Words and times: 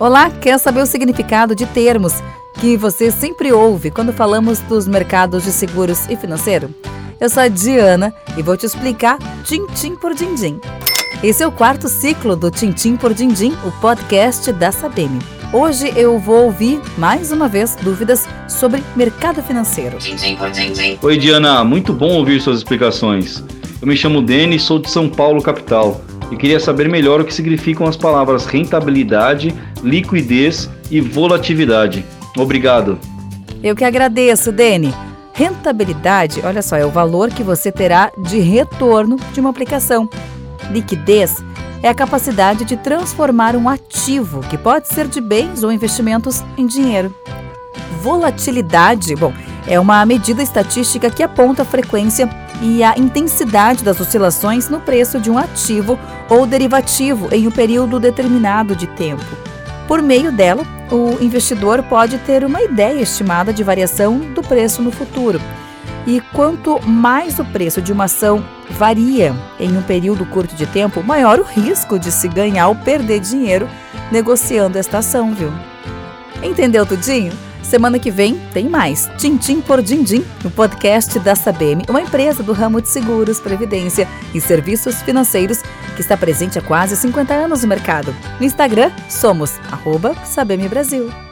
Olá, 0.00 0.30
quer 0.30 0.56
saber 0.58 0.80
o 0.80 0.86
significado 0.86 1.56
de 1.56 1.66
termos 1.66 2.12
que 2.60 2.76
você 2.76 3.10
sempre 3.10 3.52
ouve 3.52 3.90
quando 3.90 4.12
falamos 4.12 4.60
dos 4.60 4.86
mercados 4.86 5.42
de 5.42 5.50
seguros 5.50 6.08
e 6.08 6.14
financeiro? 6.14 6.72
Eu 7.20 7.28
sou 7.28 7.42
a 7.42 7.48
Diana 7.48 8.14
e 8.36 8.42
vou 8.42 8.56
te 8.56 8.64
explicar 8.64 9.18
tim-tim 9.42 9.96
por 9.96 10.14
din-din. 10.14 10.60
Esse 11.20 11.42
é 11.42 11.46
o 11.48 11.50
quarto 11.50 11.88
ciclo 11.88 12.36
do 12.36 12.48
Tintim 12.48 12.96
por 12.96 13.12
Dindim, 13.12 13.56
o 13.66 13.72
podcast 13.80 14.52
da 14.52 14.70
Sabem. 14.70 15.10
Hoje 15.52 15.92
eu 15.96 16.16
vou 16.16 16.44
ouvir 16.44 16.80
mais 16.96 17.32
uma 17.32 17.48
vez 17.48 17.74
dúvidas 17.74 18.28
sobre 18.46 18.84
mercado 18.94 19.42
financeiro. 19.42 19.98
Oi 21.02 21.18
Diana, 21.18 21.64
muito 21.64 21.92
bom 21.92 22.12
ouvir 22.12 22.40
suas 22.40 22.58
explicações. 22.58 23.42
Eu 23.82 23.88
me 23.88 23.96
chamo 23.96 24.22
Denis, 24.22 24.62
sou 24.62 24.78
de 24.78 24.88
São 24.88 25.08
Paulo, 25.08 25.42
capital, 25.42 26.00
e 26.30 26.36
queria 26.36 26.60
saber 26.60 26.88
melhor 26.88 27.20
o 27.20 27.24
que 27.24 27.34
significam 27.34 27.86
as 27.86 27.96
palavras 27.96 28.46
rentabilidade, 28.46 29.54
liquidez 29.82 30.70
e 30.90 31.00
volatilidade. 31.00 32.04
Obrigado. 32.36 32.98
Eu 33.62 33.74
que 33.74 33.84
agradeço, 33.84 34.52
Deni. 34.52 34.94
Rentabilidade, 35.32 36.40
olha 36.44 36.62
só, 36.62 36.76
é 36.76 36.84
o 36.84 36.90
valor 36.90 37.30
que 37.30 37.42
você 37.42 37.70
terá 37.70 38.10
de 38.18 38.40
retorno 38.40 39.16
de 39.32 39.40
uma 39.40 39.50
aplicação. 39.50 40.08
Liquidez 40.70 41.42
é 41.82 41.88
a 41.88 41.94
capacidade 41.94 42.64
de 42.64 42.76
transformar 42.76 43.54
um 43.54 43.68
ativo, 43.68 44.40
que 44.40 44.58
pode 44.58 44.88
ser 44.88 45.06
de 45.06 45.20
bens 45.20 45.62
ou 45.62 45.70
investimentos, 45.70 46.42
em 46.56 46.66
dinheiro. 46.66 47.14
Volatilidade, 48.02 49.14
bom, 49.14 49.32
é 49.66 49.78
uma 49.78 50.04
medida 50.06 50.42
estatística 50.42 51.10
que 51.10 51.22
aponta 51.22 51.62
a 51.62 51.64
frequência 51.64 52.28
e 52.60 52.82
a 52.82 52.94
intensidade 52.96 53.84
das 53.84 54.00
oscilações 54.00 54.68
no 54.68 54.80
preço 54.80 55.20
de 55.20 55.30
um 55.30 55.38
ativo 55.38 55.98
ou 56.28 56.46
derivativo 56.46 57.28
em 57.32 57.46
um 57.46 57.50
período 57.50 58.00
determinado 58.00 58.74
de 58.74 58.86
tempo. 58.86 59.24
Por 59.86 60.02
meio 60.02 60.30
dela, 60.30 60.62
o 60.90 61.22
investidor 61.22 61.82
pode 61.82 62.18
ter 62.18 62.44
uma 62.44 62.62
ideia 62.62 63.00
estimada 63.00 63.52
de 63.52 63.62
variação 63.62 64.18
do 64.18 64.42
preço 64.42 64.82
no 64.82 64.90
futuro. 64.90 65.40
E 66.06 66.20
quanto 66.32 66.80
mais 66.86 67.38
o 67.38 67.44
preço 67.44 67.82
de 67.82 67.92
uma 67.92 68.04
ação 68.04 68.44
varia 68.70 69.34
em 69.60 69.76
um 69.76 69.82
período 69.82 70.24
curto 70.26 70.54
de 70.54 70.66
tempo, 70.66 71.02
maior 71.02 71.38
o 71.38 71.42
risco 71.42 71.98
de 71.98 72.10
se 72.10 72.28
ganhar 72.28 72.68
ou 72.68 72.74
perder 72.74 73.20
dinheiro 73.20 73.68
negociando 74.10 74.78
esta 74.78 74.98
ação, 74.98 75.34
viu? 75.34 75.52
Entendeu 76.42 76.86
tudinho? 76.86 77.47
Semana 77.68 77.98
que 77.98 78.10
vem 78.10 78.40
tem 78.54 78.66
mais. 78.66 79.10
Tintim 79.18 79.60
por 79.60 79.82
Dindim, 79.82 80.24
no 80.42 80.50
podcast 80.50 81.18
da 81.18 81.34
Sabem, 81.34 81.82
uma 81.86 82.00
empresa 82.00 82.42
do 82.42 82.54
ramo 82.54 82.80
de 82.80 82.88
seguros, 82.88 83.40
previdência 83.40 84.08
e 84.34 84.40
serviços 84.40 85.02
financeiros 85.02 85.60
que 85.94 86.00
está 86.00 86.16
presente 86.16 86.58
há 86.58 86.62
quase 86.62 86.96
50 86.96 87.34
anos 87.34 87.60
no 87.60 87.68
mercado. 87.68 88.14
No 88.40 88.46
Instagram, 88.46 88.90
somos 89.10 89.58
arroba 89.70 90.14
Sabem 90.24 90.66
Brasil. 90.66 91.27